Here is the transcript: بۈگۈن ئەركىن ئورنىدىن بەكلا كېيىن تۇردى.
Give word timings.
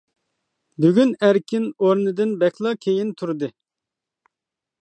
بۈگۈن 0.85 1.11
ئەركىن 1.27 1.69
ئورنىدىن 1.77 2.33
بەكلا 2.45 2.75
كېيىن 2.87 3.15
تۇردى. 3.21 3.55